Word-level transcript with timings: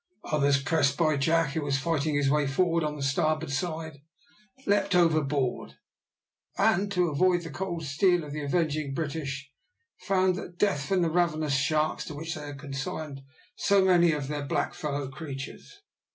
Others, 0.31 0.63
pressed 0.63 0.97
by 0.97 1.15
Jack, 1.15 1.51
who 1.51 1.61
was 1.61 1.77
fighting 1.77 2.15
his 2.15 2.27
way 2.27 2.47
forward 2.47 2.83
on 2.83 2.95
the 2.95 3.03
starboard 3.03 3.51
side, 3.51 4.01
leaped 4.65 4.95
overboard, 4.95 5.75
and, 6.57 6.91
to 6.93 7.09
avoid 7.09 7.43
the 7.43 7.51
cold 7.51 7.83
steel 7.85 8.23
of 8.23 8.31
the 8.31 8.41
avenging 8.41 8.95
British, 8.95 9.51
found 9.99 10.35
that 10.37 10.57
death 10.57 10.87
from 10.87 11.03
the 11.03 11.11
ravenous 11.11 11.53
sharks 11.53 12.03
to 12.05 12.15
which 12.15 12.33
they 12.33 12.47
had 12.47 12.57
consigned 12.57 13.21
so 13.55 13.85
many 13.85 14.11
of 14.11 14.27
their 14.27 14.43
black 14.47 14.73
fellow 14.73 15.07
creatures. 15.07 15.83